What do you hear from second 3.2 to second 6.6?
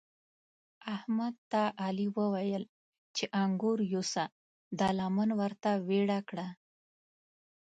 انګور یوسه؛ ده لمن ورته ويړه کړه.